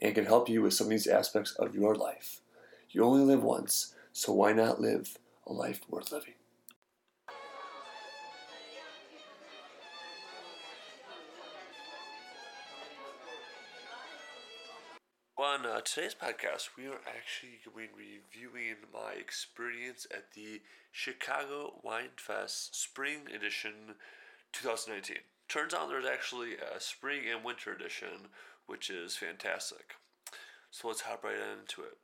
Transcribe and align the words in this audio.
and 0.00 0.14
can 0.14 0.26
help 0.26 0.48
you 0.48 0.62
with 0.62 0.74
some 0.74 0.86
of 0.86 0.90
these 0.90 1.06
aspects 1.06 1.52
of 1.52 1.74
your 1.74 1.94
life. 1.94 2.40
You 2.90 3.04
only 3.04 3.24
live 3.24 3.42
once, 3.42 3.94
so 4.12 4.32
why 4.32 4.52
not 4.52 4.80
live 4.80 5.18
a 5.46 5.52
life 5.52 5.80
worth 5.88 6.12
living? 6.12 6.34
On 15.36 15.64
uh, 15.64 15.80
today's 15.82 16.14
podcast, 16.14 16.70
we 16.76 16.88
are 16.88 17.00
actually 17.06 17.60
going 17.72 17.88
to 17.90 17.96
be 17.96 18.18
reviewing 18.32 18.74
my 18.92 19.12
experience 19.12 20.04
at 20.12 20.32
the 20.34 20.60
Chicago 20.90 21.78
Wine 21.84 22.10
Fest 22.16 22.74
Spring 22.74 23.20
Edition 23.32 23.94
2019. 24.52 25.18
Turns 25.48 25.72
out 25.72 25.88
there's 25.88 26.04
actually 26.04 26.56
a 26.56 26.78
spring 26.78 27.22
and 27.32 27.42
winter 27.42 27.72
edition, 27.72 28.28
which 28.66 28.90
is 28.90 29.16
fantastic. 29.16 29.94
So 30.70 30.88
let's 30.88 31.00
hop 31.00 31.24
right 31.24 31.36
into 31.36 31.82
it. 31.82 31.96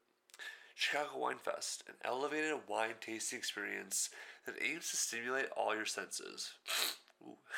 Chicago 0.74 1.18
Wine 1.18 1.36
Fest, 1.36 1.84
an 1.86 1.94
elevated 2.04 2.54
wine 2.66 2.94
tasting 3.02 3.38
experience 3.38 4.08
that 4.46 4.54
aims 4.62 4.90
to 4.90 4.96
stimulate 4.96 5.46
all 5.56 5.74
your 5.74 5.84
senses. 5.84 6.52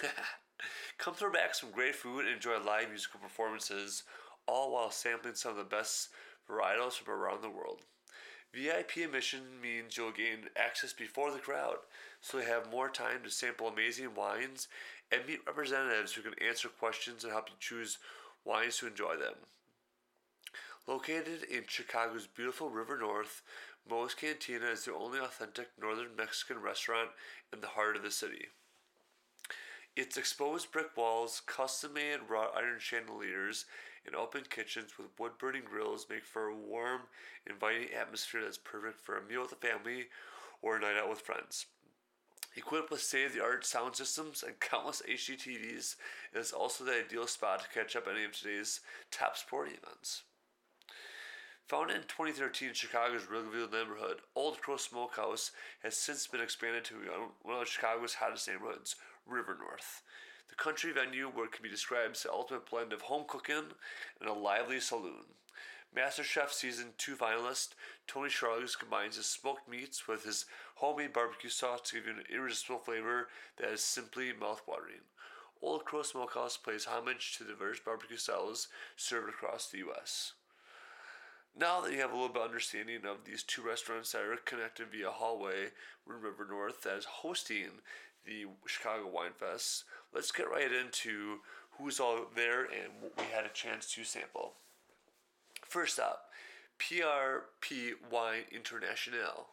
Come 0.98 1.15
throw 1.15 1.31
back 1.31 1.55
some 1.55 1.70
great 1.70 1.95
food 1.95 2.27
and 2.27 2.34
enjoy 2.34 2.59
live 2.59 2.89
musical 2.89 3.21
performances, 3.21 4.03
all 4.48 4.73
while 4.73 4.91
sampling 4.91 5.37
some 5.37 5.53
of 5.53 5.56
the 5.56 5.65
best 5.65 6.09
varietals 6.50 6.95
from 6.95 7.15
around 7.15 7.43
the 7.43 7.48
world. 7.48 7.83
VIP 8.53 9.05
admission 9.05 9.61
means 9.61 9.97
you'll 9.97 10.12
gain 10.12 10.48
access 10.56 10.93
before 10.93 11.31
the 11.31 11.39
crowd, 11.39 11.77
so 12.21 12.39
you 12.39 12.45
have 12.45 12.71
more 12.71 12.89
time 12.89 13.23
to 13.23 13.31
sample 13.31 13.69
amazing 13.69 14.15
wines 14.15 14.69
and 15.12 15.27
meet 15.27 15.47
representatives 15.47 16.12
who 16.12 16.23
can 16.23 16.35
answer 16.47 16.69
questions 16.69 17.25
and 17.25 17.33
help 17.33 17.49
you 17.49 17.57
choose 17.59 17.99
wines 18.45 18.79
to 18.79 18.87
enjoy 18.87 19.17
them. 19.17 19.35
Located 20.87 21.43
in 21.51 21.65
Chicago's 21.67 22.27
beautiful 22.27 22.71
River 22.71 22.97
North, 22.99 23.43
Moe's 23.89 24.15
Cantina 24.15 24.67
is 24.67 24.84
the 24.84 24.95
only 24.95 25.19
authentic 25.19 25.69
northern 25.81 26.17
Mexican 26.17 26.61
restaurant 26.61 27.11
in 27.53 27.61
the 27.61 27.69
heart 27.69 27.97
of 27.97 28.03
the 28.03 28.11
city. 28.11 28.47
Its 29.97 30.17
exposed 30.17 30.71
brick 30.71 30.97
walls, 30.97 31.41
custom 31.47 31.95
made 31.95 32.19
wrought 32.29 32.53
iron 32.57 32.79
chandeliers, 32.79 33.65
and 34.05 34.15
open 34.15 34.43
kitchens 34.49 34.99
with 34.99 35.09
wood 35.19 35.33
burning 35.39 35.65
grills 35.65 36.07
make 36.09 36.25
for 36.25 36.49
a 36.49 36.55
warm, 36.55 37.03
inviting 37.49 37.89
atmosphere 37.99 38.43
that's 38.43 38.59
perfect 38.59 39.01
for 39.01 39.17
a 39.17 39.25
meal 39.25 39.41
with 39.43 39.51
the 39.51 39.57
family 39.57 40.07
or 40.62 40.77
a 40.77 40.81
night 40.81 40.97
out 40.97 41.09
with 41.09 41.21
friends. 41.21 41.67
Equipped 42.57 42.91
with 42.91 43.03
state 43.03 43.27
of 43.27 43.35
the 43.35 43.43
art 43.43 43.67
sound 43.67 43.95
systems 43.95 44.43
and 44.43 44.59
countless 44.61 45.03
HD 45.07 45.37
TVs, 45.37 45.97
it 46.33 46.39
is 46.39 46.53
also 46.53 46.85
the 46.85 46.99
ideal 47.05 47.27
spot 47.27 47.61
to 47.61 47.69
catch 47.69 47.95
up 47.95 48.09
any 48.11 48.25
of 48.25 48.33
today's 48.33 48.81
top 49.11 49.37
sporting 49.37 49.75
events. 49.75 50.22
Founded 51.66 51.97
in 51.97 52.03
2013 52.05 52.69
in 52.69 52.75
Chicago's 52.75 53.25
Wrigleyville 53.25 53.71
neighborhood, 53.71 54.21
Old 54.34 54.59
Crow 54.62 54.78
Smokehouse 54.78 55.50
has 55.83 55.99
since 55.99 56.27
been 56.27 56.41
expanded 56.41 56.84
to 56.84 56.95
one 57.43 57.61
of 57.61 57.69
Chicago's 57.69 58.15
hottest 58.15 58.49
neighborhoods, 58.49 58.97
River 59.27 59.55
North. 59.61 60.03
The 60.49 60.55
country 60.55 60.93
venue 60.93 61.27
where 61.27 61.47
it 61.47 61.53
can 61.53 61.62
be 61.62 61.69
described 61.69 62.16
as 62.16 62.22
the 62.22 62.33
ultimate 62.33 62.71
blend 62.71 62.95
of 62.95 63.03
home 63.03 63.25
cooking 63.28 63.65
and 64.21 64.28
a 64.31 64.33
lively 64.33 64.81
saloon. 64.81 65.25
MasterChef 65.97 66.53
Season 66.53 66.89
2 66.99 67.17
finalist 67.17 67.69
Tony 68.07 68.29
Scruggs 68.29 68.77
combines 68.77 69.17
his 69.17 69.25
smoked 69.25 69.67
meats 69.67 70.07
with 70.07 70.25
his 70.25 70.45
homemade 70.75 71.15
barbecue 71.15 71.49
sauce 71.49 71.81
to 71.84 71.97
give 71.97 72.07
you 72.07 72.12
an 72.12 72.25
irresistible 72.31 72.79
flavor 72.79 73.29
that 73.57 73.71
is 73.71 73.83
simply 73.83 74.31
mouthwatering. 74.34 75.09
Old 75.62 75.87
Crow 75.87 76.03
Smokehouse 76.03 76.59
pays 76.59 76.84
homage 76.84 77.39
to 77.39 77.45
the 77.45 77.53
diverse 77.53 77.81
barbecue 77.81 78.19
styles 78.19 78.69
served 78.95 79.31
across 79.31 79.69
the 79.69 79.79
U.S. 79.79 80.34
Now 81.59 81.81
that 81.81 81.93
you 81.93 82.01
have 82.01 82.13
a 82.13 82.15
little 82.15 82.28
bit 82.28 82.43
of 82.43 82.49
understanding 82.49 83.07
of 83.07 83.25
these 83.25 83.43
two 83.43 83.63
restaurants 83.63 84.13
that 84.13 84.21
are 84.21 84.37
connected 84.45 84.89
via 84.93 85.09
hallway 85.09 85.69
River 86.07 86.47
North 86.47 86.87
is 86.87 87.07
hosting 87.07 87.71
the 88.27 88.45
Chicago 88.67 89.09
Wine 89.09 89.33
Fest, 89.34 89.84
let's 90.13 90.31
get 90.31 90.51
right 90.51 90.71
into 90.71 91.39
who's 91.78 92.01
all 92.01 92.27
there 92.34 92.65
and 92.65 92.93
what 93.01 93.17
we 93.17 93.25
had 93.33 93.47
a 93.47 93.55
chance 93.55 93.91
to 93.95 94.05
sample. 94.05 94.53
First 95.76 96.00
up, 96.00 96.31
PRPY 96.78 98.50
International. 98.50 99.48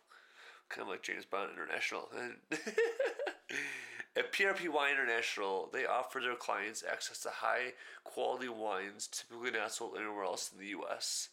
Kind 0.70 0.84
of 0.84 0.88
like 0.88 1.04
James 1.04 1.26
Bond 1.26 1.50
International. 1.52 2.10
At 4.16 4.32
PRPY 4.32 4.92
International, 4.94 5.70
they 5.74 5.86
offer 5.86 6.22
their 6.22 6.36
clients 6.36 6.82
access 6.90 7.20
to 7.24 7.30
high 7.30 7.74
quality 8.06 8.48
wines 8.48 9.08
typically 9.08 9.52
not 9.52 9.74
sold 9.74 9.98
anywhere 9.98 10.24
else 10.24 10.50
in 10.54 10.62
the 10.62 10.68
U.S. 10.68 11.28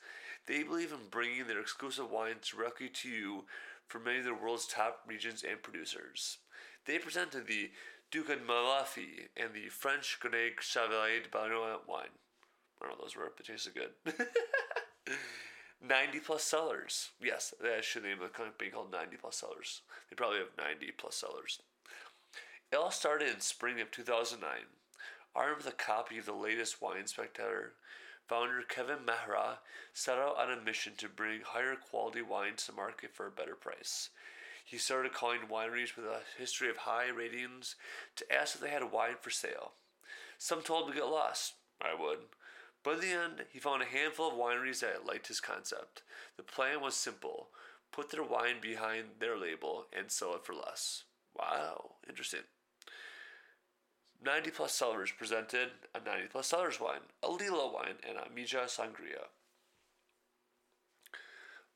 They 0.49 0.65
believe 0.65 0.91
in 0.91 1.09
bringing 1.09 1.47
their 1.47 1.61
exclusive 1.61 2.11
wines 2.11 2.49
directly 2.49 2.89
to 2.89 3.09
you 3.09 3.45
from 3.87 4.03
many 4.03 4.19
of 4.19 4.25
the 4.25 4.35
world's 4.35 4.67
top 4.67 5.03
regions 5.07 5.45
and 5.49 5.63
producers. 5.63 6.39
They 6.87 6.99
presented 6.99 7.47
the 7.47 7.71
Dugan 8.11 8.41
Malafi 8.41 9.29
and 9.37 9.55
the 9.55 9.69
French 9.69 10.19
Grenache 10.21 10.61
Chevalier 10.61 11.23
de 11.23 11.29
Banois 11.29 11.79
wine. 11.87 12.09
I 12.81 12.87
don't 12.87 12.99
know 12.99 13.05
those 13.05 13.17
were, 13.17 13.33
but 13.37 13.47
tasted 13.47 13.75
good. 13.75 14.15
90 15.83 16.21
plus 16.21 16.45
sellers. 16.45 17.11
Yes, 17.21 17.55
that 17.63 17.85
should 17.85 18.05
name 18.05 18.19
the 18.21 18.29
company 18.29 18.71
called 18.71 18.93
90 18.93 19.17
plus 19.17 19.37
sellers. 19.37 19.83
They 20.09 20.17
probably 20.17 20.39
have 20.39 20.57
90 20.59 20.93
plus 20.99 21.17
sellers. 21.17 21.61
It 22.73 22.77
all 22.77 22.91
started 22.91 23.29
in 23.29 23.41
spring 23.41 23.81
of 23.81 23.91
2009. 23.91 24.51
Armed 25.35 25.59
with 25.59 25.67
a 25.67 25.73
copy 25.73 26.19
of 26.19 26.27
the 26.27 26.33
latest 26.33 26.83
Wine 26.83 27.07
Spectator, 27.07 27.75
founder 28.29 28.63
Kevin 28.69 28.99
Mehra 29.07 29.59
set 29.93 30.19
out 30.19 30.39
on 30.39 30.51
a 30.51 30.61
mission 30.61 30.93
to 30.99 31.09
bring 31.09 31.41
higher 31.45 31.77
quality 31.77 32.23
wines 32.23 32.67
to 32.67 32.73
market 32.73 33.15
for 33.15 33.27
a 33.27 33.31
better 33.31 33.55
price. 33.55 34.11
He 34.65 34.79
started 34.79 35.13
calling 35.13 35.41
wineries 35.51 35.97
with 35.97 36.05
a 36.05 36.21
history 36.39 36.69
of 36.69 36.79
high 36.79 37.09
ratings 37.09 37.75
to 38.17 38.33
ask 38.33 38.55
if 38.55 38.61
they 38.61 38.71
had 38.71 38.83
a 38.83 38.87
wine 38.87 39.17
for 39.21 39.31
sale. 39.31 39.73
Some 40.39 40.63
told 40.63 40.87
him 40.87 40.93
to 40.93 41.01
get 41.01 41.09
lost. 41.09 41.55
I 41.81 42.01
would. 42.01 42.19
But 42.83 42.95
in 42.95 43.01
the 43.01 43.13
end, 43.13 43.45
he 43.53 43.59
found 43.59 43.83
a 43.83 43.87
handful 43.87 44.29
of 44.29 44.35
wineries 44.35 44.81
that 44.81 45.07
liked 45.07 45.29
his 45.29 45.41
concept. 45.41 46.03
The 46.37 46.43
plan 46.43 46.81
was 46.81 46.95
simple 46.95 47.49
put 47.93 48.11
their 48.11 48.23
wine 48.23 48.57
behind 48.61 49.05
their 49.19 49.37
label 49.37 49.87
and 49.97 50.11
sell 50.11 50.35
it 50.35 50.45
for 50.45 50.55
less. 50.55 51.05
Wow, 51.37 51.97
interesting. 52.09 52.41
90 54.25 54.51
plus 54.51 54.75
sellers 54.75 55.11
presented 55.11 55.71
a 55.95 56.01
90 56.01 56.29
plus 56.31 56.47
sellers 56.47 56.79
wine, 56.79 57.01
a 57.23 57.31
Lila 57.31 57.73
wine, 57.73 57.97
and 58.07 58.19
a 58.19 58.29
Mija 58.29 58.67
Sangria. 58.67 59.29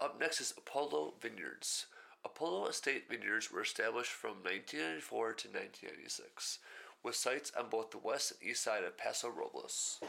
Up 0.00 0.20
next 0.20 0.40
is 0.40 0.54
Apollo 0.56 1.14
Vineyards. 1.20 1.86
Apollo 2.24 2.68
Estate 2.68 3.04
Vineyards 3.08 3.50
were 3.50 3.62
established 3.62 4.10
from 4.10 4.42
1994 4.42 5.26
to 5.32 5.48
1996, 5.48 6.58
with 7.02 7.14
sites 7.14 7.52
on 7.58 7.68
both 7.70 7.90
the 7.90 7.98
west 7.98 8.32
and 8.32 8.50
east 8.50 8.64
side 8.64 8.84
of 8.84 8.98
Paso 8.98 9.28
Robles. 9.28 10.00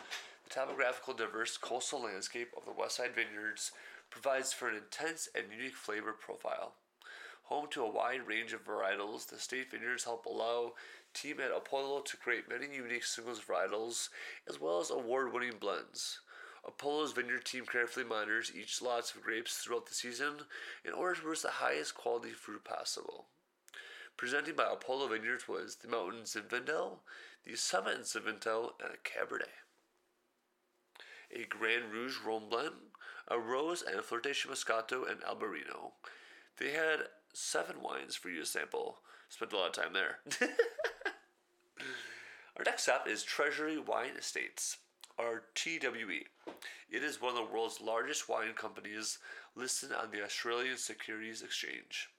The 0.56 0.62
topographical 0.62 1.14
diverse 1.16 1.58
coastal 1.58 2.04
landscape 2.04 2.54
of 2.56 2.64
the 2.64 2.72
Westside 2.72 3.14
Vineyards 3.14 3.74
provides 4.10 4.54
for 4.54 4.70
an 4.70 4.78
intense 4.78 5.28
and 5.36 5.52
unique 5.52 5.76
flavor 5.76 6.14
profile. 6.14 6.76
Home 7.44 7.68
to 7.72 7.84
a 7.84 7.92
wide 7.92 8.26
range 8.26 8.54
of 8.54 8.64
varietals, 8.64 9.28
the 9.28 9.38
state 9.38 9.72
vineyards 9.72 10.06
help 10.06 10.26
allow 10.26 10.72
team 11.14 11.42
at 11.42 11.52
Apollo 11.52 12.04
to 12.04 12.16
create 12.16 12.48
many 12.48 12.74
unique 12.74 13.04
singles 13.04 13.42
varietals 13.42 14.08
as 14.48 14.58
well 14.58 14.80
as 14.80 14.92
award-winning 14.92 15.58
blends. 15.60 16.22
Apollo's 16.66 17.12
vineyard 17.12 17.44
team 17.44 17.66
carefully 17.66 18.06
monitors 18.06 18.54
each 18.56 18.82
lot 18.82 19.14
of 19.14 19.24
grapes 19.24 19.58
throughout 19.58 19.88
the 19.88 19.94
season 19.94 20.44
in 20.86 20.94
order 20.94 21.16
to 21.16 21.22
produce 21.22 21.42
the 21.42 21.50
highest 21.50 21.96
quality 21.96 22.32
fruit 22.32 22.64
possible. 22.64 23.26
Presenting 24.16 24.56
by 24.56 24.72
Apollo 24.72 25.10
Vineyards 25.10 25.50
was 25.50 25.76
the 25.76 25.90
Mountain 25.90 26.22
Zinfandel, 26.22 27.00
the 27.44 27.58
Summit 27.58 28.04
Zinfandel, 28.04 28.70
and 28.82 28.94
a 28.94 28.98
Cabernet. 29.04 29.52
A 31.36 31.46
Grand 31.46 31.92
Rouge 31.92 32.18
Rhone 32.26 32.50
blend, 32.50 32.76
a 33.28 33.38
Rose 33.38 33.82
and 33.82 34.00
a 34.00 34.02
Flirtation 34.02 34.52
Moscato, 34.52 35.10
and 35.10 35.22
Albarino. 35.22 35.92
They 36.58 36.72
had 36.72 37.10
seven 37.34 37.82
wines 37.82 38.16
for 38.16 38.30
you 38.30 38.40
to 38.40 38.46
sample. 38.46 39.00
Spent 39.28 39.52
a 39.52 39.58
lot 39.58 39.68
of 39.68 39.74
time 39.74 39.94
there. 39.94 40.20
Our 42.58 42.64
next 42.64 42.84
stop 42.84 43.08
is 43.08 43.24
Treasury 43.24 43.78
Wine 43.78 44.16
Estates. 44.18 44.78
are 45.20 45.44
TWE. 45.56 46.26
It 46.90 47.04
is 47.04 47.22
one 47.22 47.36
of 47.36 47.38
the 47.38 47.54
world's 47.54 47.82
largest 47.82 48.30
wine 48.30 48.54
companies 48.56 49.18
listed 49.56 49.92
on 49.92 50.12
the 50.12 50.24
Australian 50.24 50.78
Securities 50.78 51.42
Exchange. 51.42 52.10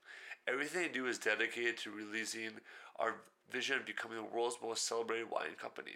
Everything 0.46 0.82
they 0.82 0.88
do 0.88 1.06
is 1.06 1.18
dedicated 1.18 1.78
to 1.78 1.90
releasing 1.90 2.50
our 2.96 3.22
vision 3.50 3.78
of 3.78 3.86
becoming 3.86 4.18
the 4.18 4.24
world's 4.24 4.58
most 4.62 4.86
celebrated 4.86 5.30
wine 5.30 5.54
company. 5.58 5.94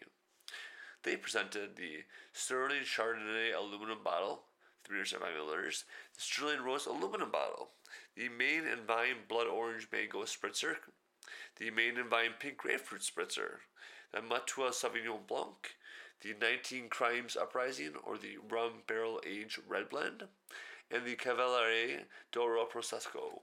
They 1.03 1.17
presented 1.17 1.77
the 1.77 2.05
Sterling 2.33 2.85
Chardonnay 2.85 3.55
aluminum 3.57 3.99
bottle, 4.05 4.43
375 4.85 5.35
milliliters, 5.35 5.85
the 6.15 6.21
Sterling 6.21 6.63
Rose 6.63 6.87
aluminum 6.87 7.31
bottle, 7.31 7.71
the 8.17 8.29
Main 8.29 8.67
and 8.67 8.87
Vine 8.87 9.25
Blood 9.29 9.47
Orange 9.47 9.89
Mango 9.93 10.23
Spritzer, 10.25 10.77
the 11.57 11.71
Main 11.71 11.97
and 11.97 12.11
Vine 12.11 12.35
Pink 12.39 12.59
Grapefruit 12.59 13.03
Spritzer, 13.03 13.61
the 14.13 14.21
Matua 14.21 14.71
Sauvignon 14.71 15.27
Blanc, 15.27 15.77
the 16.21 16.35
19 16.41 16.89
Crimes 16.89 17.37
Uprising 17.37 17.93
or 18.05 18.19
the 18.19 18.37
Rum 18.49 18.83
Barrel 18.87 19.21
Aged 19.27 19.61
Red 19.67 19.89
Blend, 19.89 20.25
and 20.91 21.07
the 21.07 21.17
Cavaliere 21.17 22.05
d'Oro 22.33 22.67
Prosecco. 22.67 23.41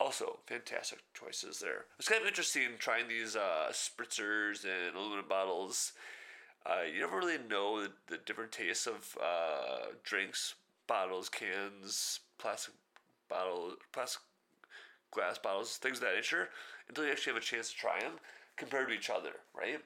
Also, 0.00 0.38
fantastic 0.46 1.00
choices 1.12 1.58
there. 1.58 1.86
It's 1.98 2.08
kind 2.08 2.22
of 2.22 2.28
interesting 2.28 2.62
trying 2.78 3.08
these 3.08 3.34
uh, 3.34 3.72
spritzers 3.72 4.64
and 4.64 4.96
aluminum 4.96 5.26
bottles. 5.28 5.92
Uh, 6.68 6.82
you 6.82 7.00
never 7.00 7.16
really 7.16 7.38
know 7.48 7.80
the, 7.80 7.90
the 8.08 8.18
different 8.26 8.52
tastes 8.52 8.86
of 8.86 9.16
uh, 9.22 9.86
drinks, 10.04 10.54
bottles, 10.86 11.28
cans, 11.28 12.20
plastic 12.36 12.74
bottles, 13.28 13.76
plastic 13.92 14.20
glass 15.10 15.38
bottles, 15.38 15.76
things 15.76 15.98
of 15.98 16.04
that 16.04 16.14
nature, 16.14 16.50
until 16.88 17.04
you 17.04 17.10
actually 17.10 17.32
have 17.32 17.42
a 17.42 17.44
chance 17.44 17.70
to 17.70 17.76
try 17.76 17.98
them 18.00 18.12
compared 18.56 18.88
to 18.88 18.94
each 18.94 19.08
other, 19.08 19.30
right? 19.56 19.80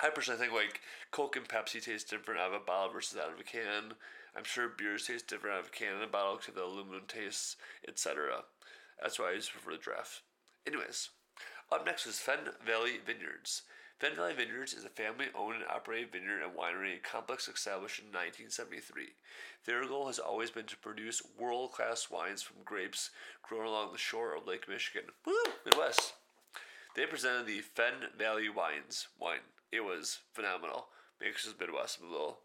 I 0.00 0.10
personally 0.10 0.40
think 0.40 0.52
like 0.52 0.80
Coke 1.10 1.36
and 1.36 1.48
Pepsi 1.48 1.82
taste 1.82 2.10
different 2.10 2.40
out 2.40 2.54
of 2.54 2.60
a 2.60 2.64
bottle 2.64 2.92
versus 2.92 3.18
out 3.18 3.32
of 3.32 3.40
a 3.40 3.44
can. 3.44 3.94
I'm 4.36 4.44
sure 4.44 4.68
beers 4.68 5.06
taste 5.06 5.28
different 5.28 5.54
out 5.54 5.62
of 5.62 5.68
a 5.68 5.70
can 5.70 5.94
and 5.94 6.02
a 6.02 6.08
bottle 6.08 6.34
because 6.34 6.48
of 6.48 6.54
the 6.54 6.64
aluminum 6.64 7.04
taste, 7.06 7.56
etc. 7.88 8.42
That's 9.00 9.18
why 9.18 9.30
I 9.30 9.36
just 9.36 9.52
prefer 9.52 9.72
the 9.72 9.78
draft. 9.78 10.22
Anyways, 10.66 11.10
up 11.72 11.86
next 11.86 12.06
is 12.06 12.18
Fenn 12.18 12.50
Valley 12.64 12.98
Vineyards. 13.04 13.62
Fenn 14.00 14.16
Valley 14.16 14.34
Vineyards 14.34 14.74
is 14.74 14.84
a 14.84 14.88
family 14.88 15.26
owned 15.34 15.56
and 15.56 15.64
operated 15.70 16.10
vineyard 16.12 16.42
and 16.42 16.52
winery 16.56 17.00
complex 17.02 17.48
established 17.48 18.00
in 18.00 18.06
1973. 18.06 19.14
Their 19.64 19.86
goal 19.86 20.08
has 20.08 20.18
always 20.18 20.50
been 20.50 20.66
to 20.66 20.76
produce 20.76 21.22
world 21.38 21.72
class 21.72 22.10
wines 22.10 22.42
from 22.42 22.56
grapes 22.64 23.10
grown 23.42 23.66
along 23.66 23.92
the 23.92 23.98
shore 23.98 24.36
of 24.36 24.46
Lake 24.46 24.68
Michigan. 24.68 25.10
Woo! 25.24 25.32
Midwest. 25.64 26.14
They 26.96 27.06
presented 27.06 27.46
the 27.46 27.60
Fenn 27.60 28.10
Valley 28.18 28.48
Wines 28.48 29.08
wine. 29.18 29.46
It 29.70 29.84
was 29.84 30.18
phenomenal. 30.32 30.88
Makes 31.20 31.46
us 31.46 31.54
Midwest 31.58 32.00
a 32.00 32.06
little 32.06 32.40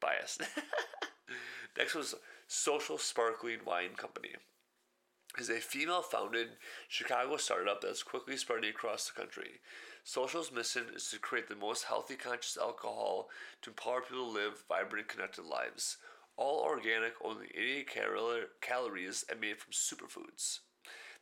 biased. 0.00 0.42
Next 1.76 1.94
was 1.94 2.14
Social 2.48 2.98
Sparkling 2.98 3.60
Wine 3.66 3.94
Company 3.96 4.30
is 5.38 5.50
a 5.50 5.60
female 5.60 6.02
founded 6.02 6.48
Chicago 6.88 7.36
startup 7.36 7.80
that's 7.80 8.02
quickly 8.02 8.36
spreading 8.36 8.70
across 8.70 9.08
the 9.08 9.20
country. 9.20 9.60
Social's 10.04 10.52
mission 10.52 10.84
is 10.94 11.08
to 11.10 11.18
create 11.18 11.48
the 11.48 11.56
most 11.56 11.84
healthy 11.84 12.14
conscious 12.14 12.56
alcohol 12.56 13.28
to 13.62 13.70
empower 13.70 14.02
people 14.02 14.26
to 14.26 14.38
live 14.38 14.64
vibrant 14.68 15.08
connected 15.08 15.44
lives. 15.44 15.96
All 16.36 16.60
organic, 16.60 17.14
only 17.22 17.46
88 17.54 17.88
cal- 17.90 18.40
calories, 18.60 19.24
and 19.30 19.40
made 19.40 19.58
from 19.58 19.72
superfoods. 19.72 20.60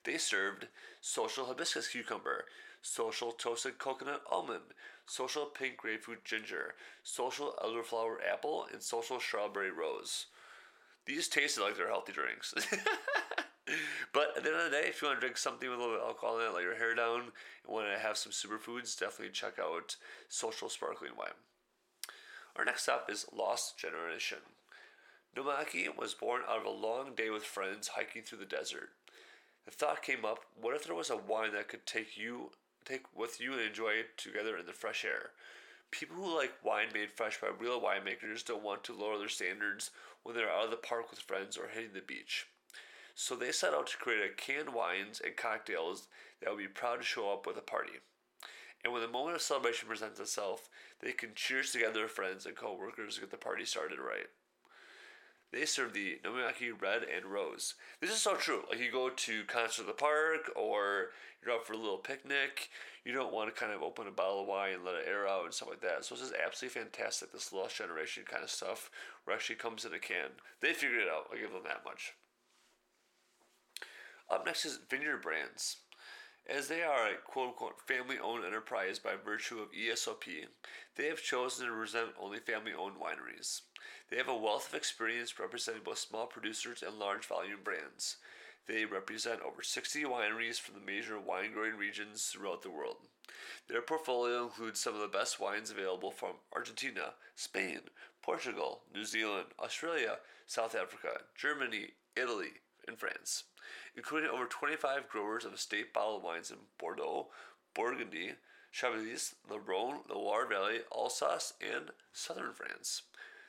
They 0.05 0.19
served 0.19 0.67
social 1.00 1.47
hibiscus 1.47 1.88
cucumber, 1.88 2.47
social 2.81 3.31
toasted 3.32 3.79
coconut 3.79 4.23
almond, 4.31 4.75
social 5.06 5.47
pink 5.47 5.76
grapefruit 5.76 6.25
ginger, 6.25 6.75
social 7.05 7.55
elderflower 7.62 8.17
apple, 8.31 8.67
and 8.73 8.82
social 8.82 9.20
strawberry 9.20 9.70
rose. 9.70 10.26
These 11.06 11.29
tasted 11.29 11.62
like 11.62 11.76
they're 11.76 11.88
healthy 11.88 12.12
drinks. 12.12 12.55
but 14.12 14.37
at 14.37 14.43
the 14.43 14.50
end 14.50 14.59
of 14.59 14.64
the 14.70 14.76
day, 14.76 14.88
if 14.88 15.00
you 15.00 15.09
want 15.09 15.20
to 15.20 15.20
drink 15.20 15.37
something 15.37 15.69
with 15.69 15.79
a 15.79 15.81
little 15.81 15.97
bit 15.97 16.03
of 16.03 16.09
alcohol 16.09 16.38
in 16.38 16.47
it, 16.47 16.55
let 16.55 16.62
your 16.62 16.76
hair 16.76 16.94
down, 16.94 17.20
and 17.20 17.31
want 17.69 17.87
to 17.93 17.99
have 17.99 18.17
some 18.17 18.32
superfoods, 18.32 18.99
definitely 18.99 19.32
check 19.32 19.59
out 19.61 19.97
Social 20.29 20.69
Sparkling 20.69 21.12
Wine. 21.17 21.38
Our 22.56 22.64
next 22.64 22.82
stop 22.82 23.09
is 23.09 23.26
Lost 23.32 23.79
Generation. 23.79 24.38
Nomaki 25.37 25.97
was 25.97 26.12
born 26.12 26.43
out 26.49 26.59
of 26.59 26.67
a 26.67 26.70
long 26.70 27.14
day 27.14 27.31
with 27.31 27.44
friends 27.44 27.88
hiking 27.88 28.23
through 28.23 28.38
the 28.38 28.44
desert. 28.44 28.91
The 29.64 29.70
thought 29.70 30.03
came 30.03 30.25
up, 30.25 30.41
what 30.61 30.75
if 30.75 30.85
there 30.85 30.94
was 30.94 31.09
a 31.09 31.17
wine 31.17 31.53
that 31.53 31.69
could 31.69 31.87
take 31.87 32.19
you 32.19 32.50
take 32.85 33.05
with 33.17 33.41
you 33.41 33.53
and 33.53 33.62
enjoy 33.62 33.91
it 33.91 34.19
together 34.19 34.56
in 34.56 34.67
the 34.67 34.73
fresh 34.73 35.05
air? 35.05 35.31
People 35.91 36.17
who 36.17 36.37
like 36.37 36.53
wine 36.64 36.88
made 36.93 37.12
fresh 37.12 37.41
by 37.41 37.49
real 37.59 37.81
winemakers 37.81 38.44
don't 38.44 38.62
want 38.62 38.82
to 38.85 38.93
lower 38.93 39.19
their 39.19 39.29
standards 39.29 39.91
when 40.23 40.35
they're 40.35 40.50
out 40.50 40.64
of 40.64 40.70
the 40.70 40.76
park 40.76 41.11
with 41.11 41.20
friends 41.20 41.56
or 41.56 41.69
hitting 41.69 41.93
the 41.94 42.00
beach. 42.00 42.49
So 43.14 43.37
they 43.37 43.53
set 43.53 43.75
out 43.75 43.88
to 43.88 43.97
create 43.97 44.25
a 44.25 44.35
canned 44.35 44.75
wines 44.75 45.20
and 45.25 45.37
cocktails 45.37 46.09
that 46.41 46.50
will 46.50 46.56
be 46.56 46.67
proud 46.67 46.97
to 46.97 47.05
show 47.05 47.32
up 47.32 47.47
with 47.47 47.56
a 47.56 47.62
party. 47.62 48.00
And 48.85 48.93
when 48.93 49.03
the 49.03 49.09
moment 49.09 49.37
of 49.37 49.43
celebration 49.43 49.88
presents 49.88 50.19
itself, 50.19 50.69
they 51.00 51.12
can 51.12 51.31
cheers 51.35 51.70
together 51.70 52.09
friends 52.09 52.47
and 52.47 52.56
co-workers 52.56 53.14
to 53.14 53.20
get 53.20 53.31
the 53.31 53.37
party 53.37 53.64
started 53.64 53.99
right. 53.99 54.26
They 55.53 55.67
serve 55.67 55.93
the 55.93 56.19
Nomiyaki 56.25 56.73
Red 56.81 57.03
and 57.03 57.26
Rose. 57.26 57.75
This 58.00 58.11
is 58.11 58.23
so 58.23 58.35
true. 58.37 58.62
Like 58.70 58.81
you 58.81 58.91
go 58.91 59.11
to 59.11 59.44
concert 59.44 59.82
at 59.82 59.88
the 59.88 59.93
park 59.93 60.50
or 60.56 61.11
you're 61.44 61.55
out 61.55 61.67
for 61.67 61.75
a 61.75 61.76
little 61.76 61.99
picnic, 61.99 62.70
you 63.05 63.12
don't 63.12 63.35
want 63.35 63.55
to 63.55 63.61
kind 63.61 63.73
of 63.73 63.82
open 63.82 64.06
a 64.06 64.11
bottle 64.11 64.43
of 64.43 64.49
wine 64.49 64.75
and 64.75 64.85
let 64.85 64.94
it 64.94 65.06
air 65.06 65.29
out 65.29 65.44
and 65.44 65.53
stuff 65.53 65.69
like 65.69 65.82
that. 65.82 66.05
So 66.05 66.14
this 66.14 66.25
is 66.25 66.32
absolutely 66.32 66.81
fantastic. 66.81 67.32
This 67.32 67.53
lost 67.53 67.76
generation 67.76 68.25
kind 68.26 68.43
of 68.43 68.50
stuff 68.50 68.91
where 69.25 69.37
actually 69.37 69.56
comes 69.56 69.85
in 69.85 69.93
a 69.93 69.99
can. 69.99 70.31
They 70.61 70.73
figured 70.73 71.03
it 71.03 71.09
out. 71.09 71.26
I 71.31 71.38
give 71.38 71.53
them 71.53 71.64
that 71.64 71.85
much. 71.85 72.14
Up 74.32 74.46
next 74.46 74.64
is 74.64 74.79
Vineyard 74.88 75.20
Brands. 75.20 75.76
As 76.49 76.67
they 76.67 76.82
are 76.82 77.06
a 77.06 77.17
quote 77.23 77.49
unquote 77.49 77.82
family 77.87 78.19
owned 78.19 78.46
enterprise 78.46 78.99
by 78.99 79.12
virtue 79.14 79.58
of 79.61 79.69
ESOP, 79.75 80.25
they 80.96 81.06
have 81.08 81.23
chosen 81.23 81.67
to 81.67 81.73
represent 81.73 82.14
only 82.19 82.38
family 82.38 82.73
owned 82.73 82.96
wineries. 82.96 83.61
They 84.08 84.17
have 84.17 84.29
a 84.29 84.37
wealth 84.37 84.70
of 84.70 84.75
experience 84.75 85.38
representing 85.38 85.82
both 85.84 85.99
small 85.99 86.25
producers 86.25 86.82
and 86.82 86.99
large 86.99 87.26
volume 87.26 87.61
brands. 87.62 88.17
They 88.67 88.87
represent 88.87 89.43
over 89.43 89.62
60 89.62 90.02
wineries 90.05 90.58
from 90.58 90.76
the 90.76 90.87
major 90.87 91.20
wine 91.20 91.52
growing 91.52 91.76
regions 91.76 92.25
throughout 92.25 92.62
the 92.62 92.70
world. 92.70 93.08
Their 93.68 93.83
portfolio 93.83 94.45
includes 94.45 94.80
some 94.80 94.95
of 94.95 95.02
the 95.02 95.09
best 95.09 95.40
wines 95.40 95.71
available 95.71 96.11
from 96.11 96.37
Argentina, 96.54 97.12
Spain, 97.37 97.80
Portugal, 98.23 98.85
New 98.95 99.04
Zealand, 99.04 99.49
Australia, 99.61 100.16
South 100.47 100.75
Africa, 100.75 101.21
Germany, 101.37 101.88
Italy, 102.16 102.52
and 102.87 102.99
France 102.99 103.45
including 103.97 104.31
over 104.31 104.47
25 104.47 105.09
growers 105.09 105.45
of 105.45 105.55
estate 105.55 105.93
bottled 105.93 106.23
wines 106.23 106.51
in 106.51 106.57
Bordeaux, 106.79 107.29
Burgundy, 107.75 108.33
Chablis, 108.71 109.35
the 109.49 109.59
Rhone, 109.59 110.01
the 110.09 110.15
Loire 110.15 110.47
Valley, 110.47 110.81
Alsace, 110.95 111.55
and 111.61 111.91
southern 112.12 112.53
France. 112.53 113.03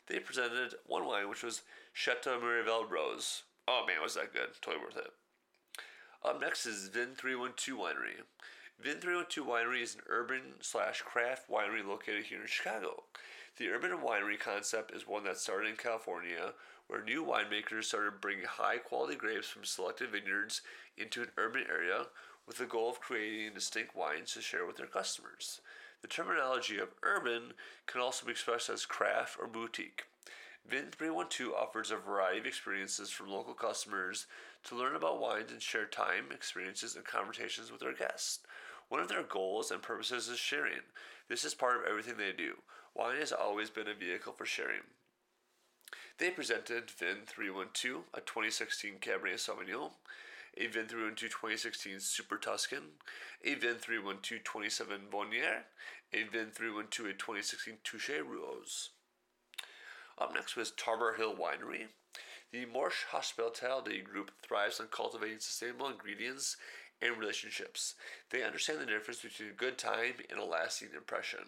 They 0.08 0.20
presented 0.20 0.76
one 0.86 1.06
wine 1.06 1.30
which 1.30 1.44
was 1.44 1.62
Chateau 1.94 2.40
Miraval 2.40 2.90
Rose. 2.90 3.44
Oh 3.68 3.86
man, 3.88 4.02
was 4.02 4.16
that 4.16 4.34
good? 4.34 4.50
Totally 4.62 4.84
worth 4.84 4.98
it. 4.98 5.14
Up 6.26 6.42
next 6.42 6.66
is 6.66 6.90
Vin 6.90 7.16
312 7.16 7.80
Winery. 7.80 8.24
Vin 8.80 9.00
312 9.00 9.48
Winery 9.48 9.82
is 9.82 9.96
an 9.96 10.02
urban 10.10 10.42
slash 10.62 11.02
craft 11.02 11.50
winery 11.50 11.86
located 11.86 12.26
here 12.26 12.42
in 12.42 12.48
Chicago. 12.48 13.04
The 13.58 13.70
urban 13.70 13.92
winery 14.00 14.40
concept 14.40 14.96
is 14.96 15.08
one 15.08 15.26
that 15.26 15.38
started 15.38 15.70
in 15.70 15.76
California 15.76 16.54
where 16.88 17.04
new 17.04 17.24
winemakers 17.24 17.84
started 17.84 18.20
bringing 18.20 18.46
high 18.46 18.78
quality 18.78 19.16
grapes 19.16 19.48
from 19.48 19.64
selected 19.64 20.10
vineyards 20.10 20.62
into 20.98 21.22
an 21.22 21.30
urban 21.38 21.64
area 21.70 22.08
with 22.48 22.58
the 22.58 22.66
goal 22.66 22.90
of 22.90 23.00
creating 23.00 23.54
distinct 23.54 23.96
wines 23.96 24.34
to 24.34 24.42
share 24.42 24.66
with 24.66 24.78
their 24.78 24.88
customers. 24.88 25.62
The 26.02 26.08
terminology 26.08 26.80
of 26.80 26.96
urban 27.04 27.54
can 27.86 28.02
also 28.02 28.26
be 28.26 28.32
expressed 28.32 28.70
as 28.70 28.88
craft 28.88 29.38
or 29.40 29.46
boutique. 29.46 30.06
Vin 30.68 30.88
312 30.92 31.54
offers 31.54 31.92
a 31.92 31.98
variety 31.98 32.40
of 32.40 32.48
experiences 32.48 33.12
from 33.12 33.30
local 33.30 33.54
customers 33.54 34.26
to 34.64 34.76
learn 34.76 34.96
about 34.96 35.22
wines 35.22 35.52
and 35.52 35.62
share 35.62 35.86
time, 35.86 36.26
experiences, 36.32 36.96
and 36.96 37.06
conversations 37.06 37.72
with 37.72 37.82
their 37.82 37.94
guests. 37.94 38.40
One 38.90 39.00
of 39.00 39.10
their 39.10 39.24
goals 39.24 39.70
and 39.70 39.82
purposes 39.82 40.28
is 40.28 40.40
sharing. 40.40 40.82
This 41.30 41.46
is 41.46 41.54
part 41.54 41.78
of 41.78 41.88
everything 41.88 42.18
they 42.18 42.32
do. 42.32 42.56
Wine 42.96 43.18
has 43.18 43.32
always 43.32 43.70
been 43.70 43.88
a 43.88 43.94
vehicle 43.94 44.34
for 44.34 44.46
sharing. 44.46 44.82
They 46.20 46.30
presented 46.30 46.92
Vin 46.92 47.26
312, 47.26 48.04
a 48.14 48.22
2016 48.22 48.96
Cabernet 49.00 49.40
Sauvignon, 49.40 49.92
a 50.56 50.68
Vin 50.68 50.86
312 50.86 51.32
2016 51.32 52.00
Super 52.00 52.38
Tuscan, 52.38 53.00
a 53.44 53.56
Vin 53.56 53.76
312 53.76 54.44
27 54.44 55.02
Bonnier, 55.12 55.66
a 56.14 56.24
Vin 56.24 56.52
312 56.52 57.10
a 57.10 57.14
2016 57.14 57.78
Touche 57.84 58.12
Rose. 58.24 58.92
Up 60.20 60.34
next 60.34 60.56
was 60.56 60.72
Tabor 60.72 61.16
Hill 61.18 61.36
Winery. 61.36 61.88
The 62.52 62.66
Marsh 62.66 63.06
Hospitality 63.10 64.02
Group 64.02 64.30
thrives 64.48 64.80
on 64.80 64.88
cultivating 64.92 65.40
sustainable 65.40 65.88
ingredients 65.88 66.56
and 67.02 67.18
relationships. 67.18 67.96
They 68.30 68.44
understand 68.44 68.80
the 68.80 68.86
difference 68.86 69.22
between 69.22 69.50
a 69.50 69.54
good 69.54 69.80
time 69.80 70.14
and 70.30 70.40
a 70.40 70.46
lasting 70.46 70.90
impression, 70.96 71.40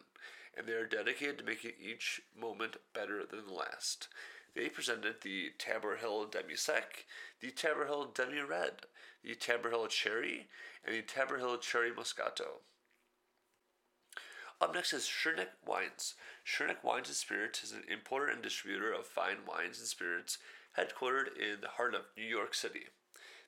and 0.57 0.67
they 0.67 0.73
are 0.73 0.85
dedicated 0.85 1.37
to 1.39 1.43
making 1.43 1.73
each 1.79 2.21
moment 2.39 2.77
better 2.93 3.25
than 3.25 3.47
the 3.47 3.53
last. 3.53 4.07
They 4.55 4.69
presented 4.69 5.15
the 5.21 5.51
Tabor 5.57 5.97
Hill 5.97 6.25
Demi 6.25 6.55
Sec, 6.55 7.05
the 7.41 7.51
Tabor 7.51 7.85
Hill 7.85 8.11
Demi 8.13 8.39
Red, 8.39 8.83
the 9.23 9.35
Tabor 9.35 9.69
Hill 9.69 9.87
Cherry, 9.87 10.47
and 10.85 10.95
the 10.95 11.01
Tabor 11.01 11.37
Hill 11.37 11.57
Cherry 11.57 11.91
Moscato. 11.91 12.61
Up 14.61 14.73
next 14.73 14.93
is 14.93 15.03
Skurnik 15.03 15.49
Wines. 15.65 16.15
Skurnik 16.45 16.83
Wines 16.83 17.09
and 17.09 17.15
Spirits 17.17 17.63
is 17.63 17.73
an 17.73 17.83
importer 17.91 18.27
and 18.27 18.41
distributor 18.41 18.93
of 18.93 19.05
fine 19.05 19.39
wines 19.45 19.79
and 19.79 19.87
spirits 19.87 20.37
headquartered 20.77 21.35
in 21.37 21.59
the 21.61 21.67
heart 21.75 21.93
of 21.93 22.05
New 22.15 22.23
York 22.23 22.53
City. 22.53 22.85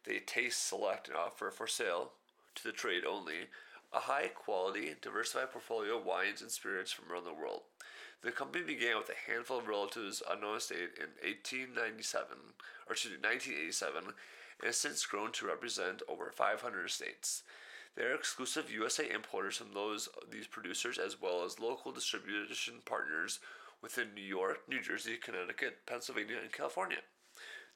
They 0.05 0.19
taste, 0.19 0.67
select, 0.67 1.07
and 1.07 1.15
offer 1.15 1.51
for 1.51 1.67
sale 1.67 2.11
to 2.55 2.63
the 2.63 2.73
trade 2.73 3.05
only 3.05 3.47
a 3.93 3.99
high 3.99 4.27
quality, 4.27 4.95
diversified 5.01 5.51
portfolio 5.51 5.97
of 5.97 6.05
wines 6.05 6.41
and 6.41 6.51
spirits 6.51 6.91
from 6.91 7.11
around 7.11 7.25
the 7.25 7.33
world. 7.33 7.61
The 8.21 8.31
company 8.31 8.63
began 8.65 8.97
with 8.97 9.09
a 9.09 9.31
handful 9.31 9.59
of 9.59 9.67
relatives 9.67 10.23
unknown 10.29 10.57
estate 10.57 10.97
in 10.97 11.13
1897, 11.23 12.37
or 12.87 12.93
excuse 12.93 13.13
me, 13.13 13.19
1987, 13.21 14.03
and 14.59 14.65
has 14.65 14.77
since 14.77 15.05
grown 15.05 15.31
to 15.33 15.47
represent 15.47 16.01
over 16.09 16.31
500 16.31 16.85
estates. 16.85 17.43
They 17.95 18.03
are 18.03 18.13
exclusive 18.13 18.71
USA 18.71 19.09
importers 19.09 19.57
from 19.57 19.73
those 19.73 20.09
these 20.29 20.47
producers 20.47 20.99
as 20.99 21.19
well 21.19 21.43
as 21.43 21.59
local 21.59 21.91
distribution 21.91 22.75
partners 22.85 23.39
within 23.81 24.13
New 24.13 24.21
York, 24.21 24.61
New 24.67 24.81
Jersey, 24.81 25.17
Connecticut, 25.17 25.85
Pennsylvania, 25.85 26.37
and 26.41 26.51
California. 26.51 26.99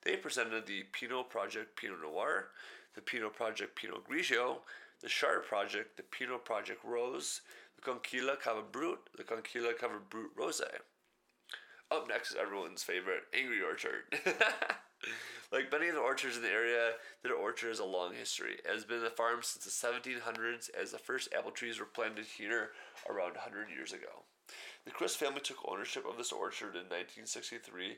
They 0.03 0.15
presented 0.15 0.65
the 0.65 0.83
Pinot 0.91 1.29
Project 1.29 1.75
Pinot 1.75 2.01
Noir, 2.01 2.49
the 2.95 3.01
Pinot 3.01 3.35
Project 3.35 3.75
Pinot 3.75 4.07
Grigio, 4.07 4.57
the 5.01 5.09
Chard 5.09 5.45
Project, 5.45 5.97
the 5.97 6.03
Pinot 6.03 6.45
Project 6.45 6.83
Rose, 6.83 7.41
the 7.75 7.81
Conquilla 7.81 8.39
Cava 8.39 8.61
Brut, 8.61 8.99
the 9.17 9.23
Conquilla 9.23 9.77
Cava 9.77 9.99
Brut 10.09 10.35
Rosé. 10.37 10.69
Up 11.89 12.07
next 12.07 12.31
is 12.31 12.37
everyone's 12.37 12.83
favorite, 12.83 13.23
Angry 13.33 13.61
Orchard. 13.61 14.03
like 15.51 15.71
many 15.71 15.89
of 15.89 15.95
the 15.95 16.01
orchards 16.01 16.37
in 16.37 16.43
the 16.43 16.49
area, 16.49 16.91
their 17.23 17.33
orchard 17.33 17.69
has 17.69 17.79
a 17.79 17.85
long 17.85 18.13
history. 18.13 18.53
It 18.53 18.71
has 18.71 18.85
been 18.85 19.03
a 19.03 19.09
farm 19.09 19.39
since 19.41 19.65
the 19.65 19.87
1700s, 19.87 20.69
as 20.79 20.91
the 20.91 20.97
first 20.97 21.33
apple 21.37 21.51
trees 21.51 21.79
were 21.79 21.85
planted 21.85 22.25
here 22.25 22.69
around 23.09 23.33
100 23.33 23.69
years 23.69 23.91
ago. 23.91 24.23
The 24.85 24.91
Crist 24.91 25.17
family 25.17 25.41
took 25.41 25.67
ownership 25.67 26.05
of 26.09 26.17
this 26.17 26.31
orchard 26.31 26.75
in 26.75 26.87
1963 26.87 27.97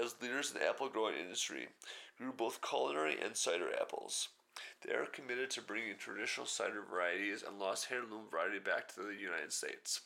as 0.00 0.14
leaders 0.22 0.52
in 0.52 0.58
the 0.58 0.68
apple 0.68 0.88
growing 0.88 1.16
industry, 1.16 1.68
grew 2.18 2.32
both 2.32 2.62
culinary 2.62 3.20
and 3.20 3.36
cider 3.36 3.70
apples. 3.80 4.28
They 4.86 4.94
are 4.94 5.06
committed 5.06 5.50
to 5.50 5.62
bringing 5.62 5.96
traditional 5.96 6.46
cider 6.46 6.82
varieties 6.82 7.42
and 7.46 7.58
lost 7.58 7.88
heirloom 7.90 8.28
variety 8.30 8.58
back 8.58 8.88
to 8.88 9.00
the 9.00 9.14
United 9.14 9.52
States. 9.52 10.00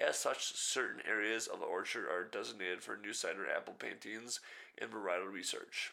As 0.00 0.18
such, 0.18 0.54
certain 0.54 1.02
areas 1.08 1.46
of 1.46 1.60
the 1.60 1.66
orchard 1.66 2.06
are 2.08 2.24
designated 2.24 2.82
for 2.82 2.96
new 2.96 3.12
cider 3.12 3.46
apple 3.48 3.74
paintings 3.74 4.40
and 4.80 4.90
varietal 4.90 5.32
research, 5.32 5.92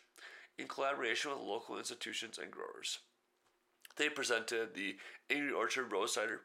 in 0.57 0.67
collaboration 0.67 1.31
with 1.31 1.39
local 1.39 1.77
institutions 1.77 2.37
and 2.37 2.51
growers. 2.51 2.99
They 3.97 4.09
presented 4.09 4.73
the 4.73 4.97
Angry 5.29 5.51
Orchard 5.51 5.91
Rose 5.91 6.13
Cider 6.13 6.41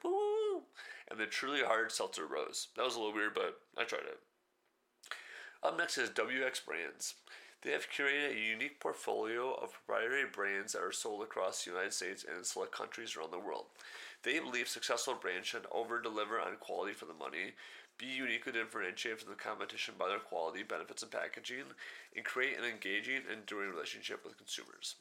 and 1.10 1.20
the 1.20 1.26
Truly 1.26 1.62
Hard 1.62 1.92
Seltzer 1.92 2.26
Rose. 2.26 2.68
That 2.76 2.84
was 2.84 2.96
a 2.96 2.98
little 2.98 3.14
weird, 3.14 3.34
but 3.34 3.60
I 3.78 3.84
tried 3.84 4.06
it. 4.06 4.18
Up 5.62 5.78
next 5.78 5.96
is 5.96 6.10
WX 6.10 6.64
Brands. 6.66 7.14
They 7.64 7.70
have 7.72 7.88
curated 7.88 8.36
a 8.36 8.38
unique 8.38 8.78
portfolio 8.78 9.54
of 9.54 9.72
proprietary 9.72 10.26
brands 10.30 10.74
that 10.74 10.82
are 10.82 10.92
sold 10.92 11.22
across 11.22 11.64
the 11.64 11.70
United 11.70 11.94
States 11.94 12.22
and 12.22 12.44
select 12.44 12.72
countries 12.72 13.16
around 13.16 13.32
the 13.32 13.38
world. 13.38 13.64
They 14.22 14.38
believe 14.38 14.68
successful 14.68 15.14
brands 15.14 15.48
should 15.48 15.64
over 15.72 15.98
deliver 16.00 16.38
on 16.38 16.56
quality 16.60 16.92
for 16.92 17.06
the 17.06 17.14
money, 17.14 17.54
be 17.96 18.04
uniquely 18.04 18.52
differentiated 18.52 19.20
from 19.20 19.30
the 19.30 19.36
competition 19.36 19.94
by 19.98 20.08
their 20.08 20.18
quality, 20.18 20.62
benefits, 20.62 21.02
and 21.02 21.10
packaging, 21.10 21.64
and 22.14 22.24
create 22.24 22.58
an 22.58 22.64
engaging 22.64 23.22
and 23.30 23.40
enduring 23.40 23.70
relationship 23.70 24.24
with 24.24 24.36
consumers. 24.36 24.96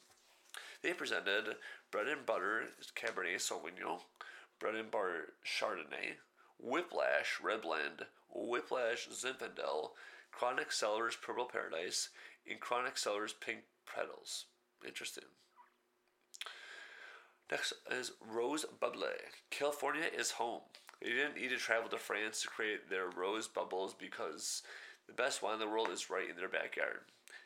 They 0.80 0.94
presented 0.94 1.56
Bread 1.90 2.08
and 2.08 2.24
Butter 2.24 2.68
Cabernet 2.96 3.40
Sauvignon, 3.40 4.00
Bread 4.58 4.76
and 4.76 4.90
Butter 4.90 5.34
Chardonnay, 5.44 6.16
Whiplash 6.58 7.40
Red 7.42 7.62
Blend, 7.62 8.06
Whiplash 8.34 9.08
Zinfandel, 9.08 9.90
Chronic 10.32 10.72
Cellars 10.72 11.16
Purple 11.20 11.46
Paradise, 11.46 12.08
and 12.48 12.60
Chronic 12.60 12.98
Cellars 12.98 13.34
Pink 13.38 13.60
Petals. 13.86 14.46
Interesting. 14.86 15.24
Next 17.50 17.74
is 17.90 18.12
Rose 18.20 18.64
Bubble. 18.80 19.04
California 19.50 20.06
is 20.16 20.32
home. 20.32 20.62
They 21.00 21.10
didn't 21.10 21.36
need 21.36 21.50
to 21.50 21.58
travel 21.58 21.90
to 21.90 21.98
France 21.98 22.42
to 22.42 22.48
create 22.48 22.88
their 22.88 23.10
rose 23.10 23.46
bubbles 23.46 23.94
because 23.94 24.62
the 25.06 25.12
best 25.12 25.42
wine 25.42 25.54
in 25.54 25.60
the 25.60 25.68
world 25.68 25.90
is 25.92 26.08
right 26.08 26.28
in 26.28 26.36
their 26.36 26.48
backyard. 26.48 27.00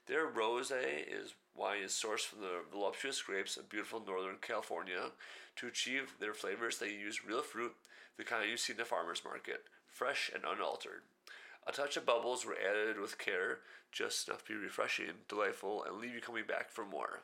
Their 0.06 0.26
rose 0.26 0.70
is 0.70 1.34
wine 1.58 1.82
is 1.82 1.92
sourced 1.92 2.26
from 2.26 2.40
the 2.40 2.62
voluptuous 2.70 3.20
grapes 3.22 3.56
of 3.56 3.68
beautiful 3.68 4.02
Northern 4.04 4.36
California. 4.40 5.10
To 5.56 5.66
achieve 5.66 6.14
their 6.20 6.34
flavors, 6.34 6.78
they 6.78 6.90
use 6.90 7.24
real 7.26 7.42
fruit, 7.42 7.74
the 8.16 8.24
kind 8.24 8.48
you 8.48 8.56
see 8.56 8.72
in 8.72 8.78
the 8.78 8.84
farmer's 8.84 9.24
market, 9.24 9.64
fresh 9.88 10.30
and 10.32 10.44
unaltered. 10.44 11.02
A 11.66 11.72
touch 11.72 11.96
of 11.96 12.06
bubbles 12.06 12.46
were 12.46 12.56
added 12.56 13.00
with 13.00 13.18
care, 13.18 13.58
just 13.92 14.28
enough 14.28 14.44
to 14.46 14.54
be 14.54 14.58
refreshing, 14.58 15.26
delightful, 15.28 15.84
and 15.84 15.98
leave 15.98 16.14
you 16.14 16.20
coming 16.20 16.44
back 16.46 16.70
for 16.70 16.84
more. 16.84 17.20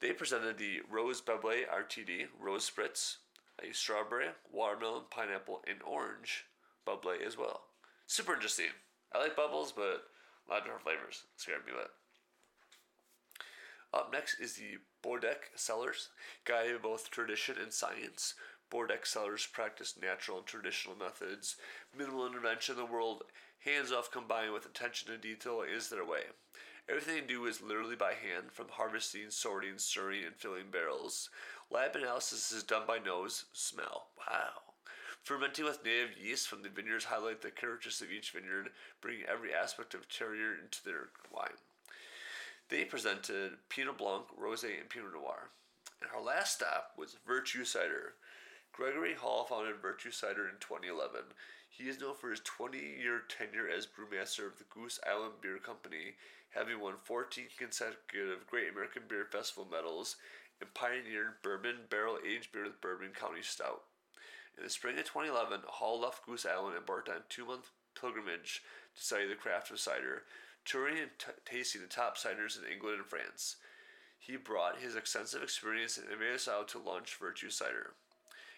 They 0.00 0.12
presented 0.12 0.58
the 0.58 0.80
Rose 0.90 1.20
Bubble 1.20 1.50
RTD 1.50 2.26
Rose 2.38 2.70
Spritz, 2.70 3.16
a 3.62 3.72
strawberry, 3.74 4.28
watermelon, 4.52 5.04
pineapple, 5.10 5.62
and 5.66 5.78
orange 5.82 6.44
bubble 6.84 7.14
as 7.24 7.36
well. 7.36 7.62
Super 8.06 8.34
interesting. 8.34 8.66
I 9.14 9.18
like 9.18 9.36
bubbles, 9.36 9.72
but 9.72 10.04
a 10.46 10.50
lot 10.50 10.58
of 10.58 10.64
different 10.64 10.82
flavors. 10.82 11.24
Scared 11.36 11.66
me 11.66 11.72
that. 11.76 11.90
Up 13.96 14.12
next 14.12 14.38
is 14.40 14.56
the 14.56 14.76
Bordec 15.02 15.48
Cellars, 15.54 16.10
guided 16.44 16.82
both 16.82 17.10
tradition 17.10 17.56
and 17.58 17.72
science. 17.72 18.34
Bordec 18.70 19.06
Cellars 19.06 19.46
practice 19.50 19.94
natural 19.98 20.36
and 20.36 20.46
traditional 20.46 20.94
methods. 20.94 21.56
Minimal 21.96 22.26
intervention 22.26 22.74
in 22.74 22.78
the 22.78 22.92
world, 22.92 23.22
hands 23.60 23.92
off 23.92 24.10
combined 24.10 24.52
with 24.52 24.66
attention 24.66 25.08
to 25.08 25.16
detail 25.16 25.62
is 25.62 25.88
their 25.88 26.04
way. 26.04 26.24
Everything 26.90 27.14
they 27.14 27.20
do 27.22 27.46
is 27.46 27.62
literally 27.62 27.96
by 27.96 28.12
hand, 28.12 28.52
from 28.52 28.66
harvesting, 28.68 29.30
sorting, 29.30 29.78
stirring, 29.78 30.24
and 30.26 30.36
filling 30.36 30.70
barrels. 30.70 31.30
Lab 31.70 31.96
analysis 31.96 32.52
is 32.52 32.64
done 32.64 32.82
by 32.86 32.98
nose, 32.98 33.46
smell. 33.54 34.08
Wow. 34.28 34.74
Fermenting 35.22 35.64
with 35.64 35.82
native 35.86 36.18
yeast 36.22 36.48
from 36.48 36.62
the 36.62 36.68
vineyards 36.68 37.06
highlight 37.06 37.40
the 37.40 37.50
characteristics 37.50 38.02
of 38.02 38.14
each 38.14 38.32
vineyard, 38.32 38.72
bringing 39.00 39.24
every 39.24 39.54
aspect 39.54 39.94
of 39.94 40.06
terroir 40.06 40.52
into 40.62 40.84
their 40.84 41.08
wine. 41.32 41.56
They 42.68 42.84
presented 42.84 43.52
Pinot 43.68 43.98
Blanc, 43.98 44.24
Rosé, 44.40 44.80
and 44.80 44.88
Pinot 44.88 45.12
Noir. 45.12 45.50
And 46.02 46.10
our 46.14 46.22
last 46.22 46.56
stop 46.56 46.92
was 46.98 47.16
Virtue 47.26 47.64
Cider. 47.64 48.14
Gregory 48.72 49.14
Hall 49.14 49.44
founded 49.44 49.76
Virtue 49.80 50.10
Cider 50.10 50.48
in 50.48 50.58
2011. 50.60 51.20
He 51.70 51.88
is 51.88 52.00
known 52.00 52.14
for 52.14 52.30
his 52.30 52.40
20 52.40 52.78
year 52.78 53.22
tenure 53.28 53.68
as 53.68 53.86
brewmaster 53.86 54.46
of 54.46 54.58
the 54.58 54.64
Goose 54.68 54.98
Island 55.06 55.34
Beer 55.40 55.58
Company, 55.58 56.16
having 56.50 56.80
won 56.80 56.94
14 57.04 57.46
consecutive 57.56 58.46
Great 58.46 58.70
American 58.70 59.02
Beer 59.08 59.26
Festival 59.30 59.68
medals 59.70 60.16
and 60.60 60.72
pioneered 60.74 61.42
bourbon 61.42 61.76
barrel 61.88 62.18
aged 62.26 62.52
beer 62.52 62.64
with 62.64 62.80
Bourbon 62.80 63.12
County 63.18 63.42
Stout. 63.42 63.82
In 64.58 64.64
the 64.64 64.70
spring 64.70 64.98
of 64.98 65.04
2011, 65.04 65.60
Hall 65.66 66.00
left 66.00 66.24
Goose 66.24 66.46
Island 66.46 66.74
and 66.74 66.78
embarked 66.78 67.08
on 67.08 67.16
a 67.16 67.28
two 67.28 67.44
month 67.44 67.70
pilgrimage 67.98 68.62
to 68.96 69.02
study 69.02 69.28
the 69.28 69.34
craft 69.34 69.70
of 69.70 69.78
cider, 69.78 70.24
touring 70.66 70.98
and 70.98 71.10
t- 71.18 71.32
tasting 71.44 71.80
the 71.80 71.88
top 71.88 72.18
ciders 72.18 72.58
in 72.58 72.70
England 72.70 72.98
and 72.98 73.06
France. 73.06 73.56
He 74.18 74.36
brought 74.36 74.80
his 74.80 74.96
extensive 74.96 75.42
experience 75.42 75.98
innovative 75.98 76.40
style 76.40 76.64
to 76.64 76.78
launch 76.78 77.16
Virtue 77.16 77.50
Cider. 77.50 77.94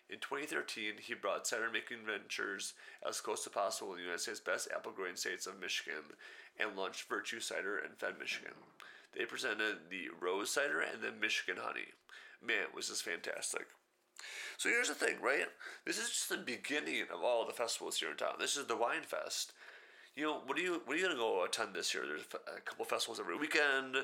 In 0.08 0.18
2013, 0.20 0.94
he 1.02 1.12
brought 1.12 1.46
cider 1.46 1.68
making 1.70 2.06
ventures 2.06 2.72
as 3.06 3.20
close 3.20 3.46
as 3.46 3.52
possible 3.52 3.90
to 3.90 3.96
the 3.96 4.02
United 4.02 4.20
States' 4.20 4.40
best 4.40 4.68
apple 4.74 4.92
growing 4.92 5.16
states 5.16 5.46
of 5.46 5.60
Michigan 5.60 6.16
and 6.58 6.76
launched 6.76 7.08
Virtue 7.08 7.40
Cider 7.40 7.78
in 7.78 7.90
Fed, 7.98 8.18
Michigan. 8.18 8.54
They 9.16 9.26
presented 9.26 9.90
the 9.90 10.08
Rose 10.18 10.50
Cider 10.50 10.80
and 10.80 11.02
the 11.02 11.12
Michigan 11.12 11.62
Honey. 11.62 11.92
Man, 12.42 12.72
was 12.74 12.88
this 12.88 13.02
fantastic. 13.02 13.66
So 14.56 14.70
here's 14.70 14.88
the 14.88 14.94
thing, 14.94 15.20
right? 15.20 15.46
This 15.84 15.98
is 15.98 16.08
just 16.08 16.28
the 16.30 16.38
beginning 16.38 17.04
of 17.12 17.22
all 17.22 17.46
the 17.46 17.52
festivals 17.52 17.98
here 17.98 18.10
in 18.10 18.16
town. 18.16 18.34
This 18.38 18.56
is 18.56 18.66
the 18.66 18.76
Wine 18.76 19.02
Fest. 19.02 19.52
You 20.18 20.24
know, 20.24 20.40
what 20.46 20.58
are 20.58 20.60
you 20.60 20.82
what 20.84 20.96
are 20.96 20.98
you 20.98 21.06
gonna 21.06 21.16
go 21.16 21.44
attend 21.44 21.74
this 21.74 21.94
year? 21.94 22.02
There's 22.04 22.26
a 22.34 22.60
couple 22.62 22.84
festivals 22.84 23.20
every 23.20 23.38
weekend. 23.38 23.94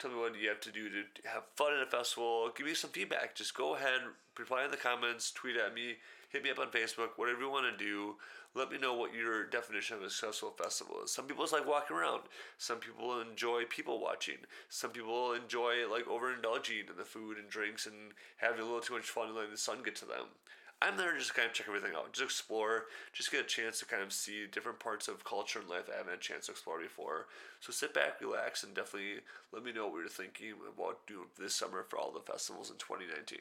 Tell 0.00 0.10
me 0.10 0.16
what 0.16 0.34
you 0.36 0.48
have 0.48 0.58
to 0.62 0.72
do 0.72 0.90
to 0.90 1.28
have 1.28 1.44
fun 1.54 1.74
at 1.74 1.86
a 1.86 1.88
festival. 1.88 2.50
Give 2.56 2.66
me 2.66 2.74
some 2.74 2.90
feedback. 2.90 3.36
Just 3.36 3.54
go 3.54 3.76
ahead, 3.76 4.00
reply 4.36 4.64
in 4.64 4.72
the 4.72 4.76
comments, 4.76 5.30
tweet 5.30 5.54
at 5.56 5.72
me, 5.72 5.94
hit 6.30 6.42
me 6.42 6.50
up 6.50 6.58
on 6.58 6.72
Facebook, 6.72 7.10
whatever 7.14 7.42
you 7.42 7.50
want 7.50 7.70
to 7.70 7.84
do. 7.84 8.16
Let 8.52 8.72
me 8.72 8.78
know 8.78 8.94
what 8.94 9.14
your 9.14 9.46
definition 9.46 9.98
of 9.98 10.02
a 10.02 10.10
successful 10.10 10.52
festival 10.60 10.96
is. 11.04 11.12
Some 11.12 11.26
people 11.26 11.46
like 11.52 11.68
walking 11.68 11.96
around. 11.96 12.22
Some 12.58 12.78
people 12.78 13.20
enjoy 13.20 13.62
people 13.66 14.00
watching. 14.00 14.38
Some 14.70 14.90
people 14.90 15.34
enjoy 15.34 15.88
like 15.88 16.06
overindulging 16.06 16.90
in 16.90 16.96
the 16.98 17.04
food 17.04 17.38
and 17.38 17.48
drinks 17.48 17.86
and 17.86 18.10
having 18.38 18.58
a 18.58 18.64
little 18.64 18.80
too 18.80 18.94
much 18.94 19.08
fun 19.08 19.28
and 19.28 19.36
letting 19.36 19.52
the 19.52 19.56
sun 19.56 19.84
get 19.84 19.94
to 19.96 20.04
them. 20.04 20.34
I'm 20.82 20.96
there 20.96 21.12
to 21.12 21.18
just 21.18 21.34
kind 21.34 21.46
of 21.46 21.52
check 21.52 21.66
everything 21.68 21.92
out, 21.94 22.10
just 22.14 22.24
explore, 22.24 22.86
just 23.12 23.30
get 23.30 23.42
a 23.42 23.46
chance 23.46 23.80
to 23.80 23.84
kind 23.84 24.02
of 24.02 24.14
see 24.14 24.46
different 24.50 24.78
parts 24.78 25.08
of 25.08 25.24
culture 25.24 25.58
and 25.58 25.68
life 25.68 25.90
I 25.92 25.98
haven't 25.98 26.12
had 26.12 26.18
a 26.18 26.22
chance 26.22 26.46
to 26.46 26.52
explore 26.52 26.80
before. 26.80 27.26
So 27.60 27.70
sit 27.70 27.92
back, 27.92 28.18
relax, 28.18 28.64
and 28.64 28.74
definitely 28.74 29.20
let 29.52 29.62
me 29.62 29.72
know 29.72 29.88
what 29.88 29.98
you're 29.98 30.08
thinking 30.08 30.54
about 30.74 31.06
doing 31.06 31.26
this 31.38 31.54
summer 31.54 31.84
for 31.86 31.98
all 31.98 32.10
the 32.10 32.20
festivals 32.20 32.70
in 32.70 32.76
2019. 32.78 33.40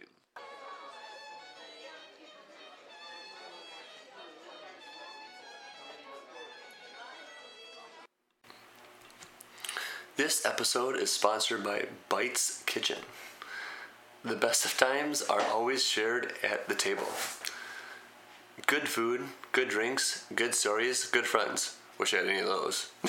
This 10.18 10.46
episode 10.46 10.98
is 10.98 11.14
sponsored 11.14 11.64
by 11.64 11.86
Bites 12.10 12.64
Kitchen. 12.66 12.98
The 14.24 14.36
best 14.36 14.66
of 14.66 14.78
times 14.78 15.22
are 15.22 15.42
always 15.44 15.82
shared 15.82 16.34
at 16.44 16.68
the 16.68 16.76
table. 16.76 17.08
Good 18.68 18.90
food, 18.90 19.22
good 19.54 19.70
drinks, 19.70 20.26
good 20.36 20.54
stories, 20.54 21.06
good 21.06 21.26
friends. 21.26 21.78
Wish 21.98 22.14
I 22.14 22.18
had 22.18 22.28
any 22.28 22.40
of 22.40 22.48
those. 22.48 22.92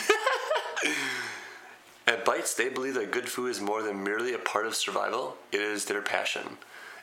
at 2.06 2.24
Bites, 2.24 2.54
they 2.54 2.68
believe 2.68 2.94
that 2.94 3.10
good 3.10 3.28
food 3.28 3.48
is 3.48 3.60
more 3.60 3.82
than 3.82 4.04
merely 4.04 4.34
a 4.34 4.38
part 4.38 4.66
of 4.66 4.76
survival, 4.76 5.36
it 5.50 5.60
is 5.60 5.86
their 5.86 6.00
passion. 6.00 6.58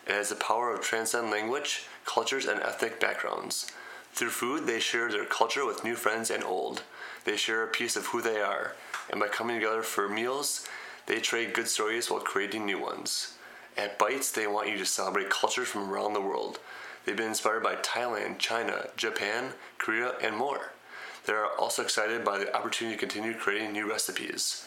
It 0.06 0.14
has 0.14 0.30
the 0.30 0.36
power 0.36 0.74
of 0.74 0.80
transcend 0.80 1.30
language, 1.30 1.84
cultures, 2.06 2.46
and 2.46 2.62
ethnic 2.62 3.02
backgrounds. 3.02 3.70
Through 4.14 4.30
food, 4.30 4.68
they 4.68 4.80
share 4.80 5.12
their 5.12 5.26
culture 5.26 5.66
with 5.66 5.84
new 5.84 5.96
friends 5.96 6.32
and 6.32 6.46
old. 6.46 6.84
They 7.26 7.36
share 7.36 7.62
a 7.62 7.68
piece 7.68 7.98
of 7.98 8.06
who 8.08 8.22
they 8.22 8.40
are, 8.40 8.74
and 9.10 9.20
by 9.20 9.28
coming 9.28 9.60
together 9.60 9.84
for 9.84 10.08
meals, 10.08 10.66
they 11.08 11.20
trade 11.20 11.54
good 11.54 11.68
stories 11.68 12.10
while 12.10 12.22
creating 12.22 12.66
new 12.66 12.80
ones. 12.80 13.34
At 13.78 14.00
Bites, 14.00 14.32
they 14.32 14.48
want 14.48 14.70
you 14.70 14.78
to 14.80 14.86
celebrate 14.86 15.30
cultures 15.30 15.68
from 15.68 15.92
around 15.92 16.14
the 16.14 16.22
world. 16.22 16.60
They've 17.06 17.16
been 17.16 17.28
inspired 17.28 17.62
by 17.64 17.76
Thailand, 17.76 18.40
China, 18.40 18.88
Japan, 18.98 19.54
Korea, 19.78 20.14
and 20.22 20.36
more. 20.36 20.72
They 21.26 21.34
are 21.34 21.52
also 21.60 21.84
excited 21.84 22.26
by 22.26 22.40
the 22.40 22.56
opportunity 22.56 22.96
to 22.96 23.00
continue 23.00 23.34
creating 23.36 23.74
new 23.74 23.88
recipes. 23.88 24.66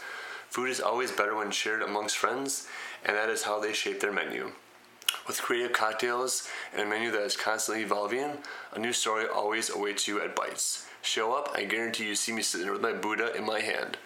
Food 0.48 0.70
is 0.70 0.80
always 0.80 1.10
better 1.10 1.34
when 1.34 1.50
shared 1.50 1.82
amongst 1.82 2.18
friends, 2.18 2.68
and 3.04 3.16
that 3.16 3.30
is 3.30 3.42
how 3.42 3.58
they 3.58 3.72
shape 3.72 4.00
their 4.00 4.12
menu. 4.12 4.52
With 5.26 5.42
creative 5.42 5.72
cocktails 5.72 6.48
and 6.72 6.80
a 6.80 6.86
menu 6.86 7.10
that 7.10 7.22
is 7.22 7.36
constantly 7.36 7.82
evolving, 7.82 8.38
a 8.72 8.78
new 8.78 8.92
story 8.92 9.26
always 9.26 9.70
awaits 9.70 10.06
you 10.06 10.20
at 10.20 10.36
Bites. 10.36 10.86
Show 11.02 11.32
up, 11.32 11.50
I 11.54 11.64
guarantee 11.64 12.06
you 12.06 12.14
see 12.14 12.32
me 12.32 12.42
sitting 12.42 12.70
with 12.70 12.80
my 12.80 12.92
Buddha 12.92 13.34
in 13.34 13.44
my 13.44 13.60
hand. 13.60 13.96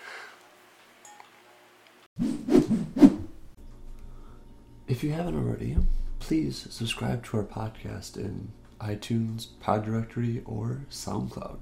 If 4.86 5.02
you 5.02 5.12
haven't 5.12 5.38
already, 5.38 5.78
please 6.18 6.66
subscribe 6.68 7.24
to 7.24 7.38
our 7.38 7.42
podcast 7.42 8.18
in 8.18 8.52
iTunes, 8.80 9.46
Pod 9.58 9.82
Directory, 9.82 10.42
or 10.44 10.84
SoundCloud. 10.90 11.56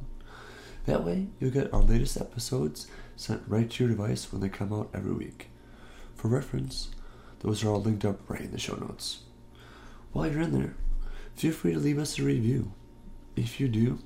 That 0.86 1.04
way, 1.04 1.28
you'll 1.38 1.52
get 1.52 1.72
our 1.72 1.82
latest 1.82 2.20
episodes 2.20 2.88
sent 3.14 3.44
right 3.46 3.70
to 3.70 3.84
your 3.84 3.94
device 3.94 4.32
when 4.32 4.40
they 4.40 4.48
come 4.48 4.72
out 4.72 4.90
every 4.92 5.12
week. 5.12 5.50
For 6.16 6.26
reference, 6.26 6.90
those 7.40 7.62
are 7.62 7.68
all 7.68 7.80
linked 7.80 8.04
up 8.04 8.28
right 8.28 8.40
in 8.40 8.50
the 8.50 8.58
show 8.58 8.74
notes. 8.74 9.20
While 10.10 10.26
you're 10.26 10.40
in 10.40 10.52
there, 10.52 10.74
feel 11.36 11.52
free 11.52 11.74
to 11.74 11.78
leave 11.78 12.00
us 12.00 12.18
a 12.18 12.24
review. 12.24 12.72
If 13.36 13.60
you 13.60 13.68
do, 13.68 14.00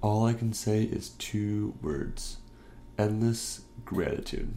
all 0.00 0.26
I 0.26 0.32
can 0.32 0.52
say 0.52 0.82
is 0.82 1.10
two 1.10 1.74
words 1.80 2.38
endless 2.98 3.62
gratitude. 3.84 4.56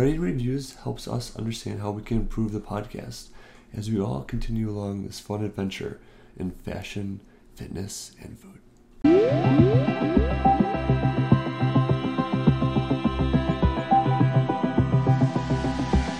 Writing 0.00 0.20
reviews 0.22 0.76
helps 0.76 1.06
us 1.06 1.36
understand 1.36 1.82
how 1.82 1.90
we 1.90 2.00
can 2.00 2.16
improve 2.16 2.52
the 2.52 2.58
podcast 2.58 3.28
as 3.74 3.90
we 3.90 4.00
all 4.00 4.22
continue 4.22 4.70
along 4.70 5.04
this 5.04 5.20
fun 5.20 5.44
adventure 5.44 6.00
in 6.38 6.52
fashion, 6.52 7.20
fitness, 7.54 8.12
and 8.22 8.38
food. 8.38 10.29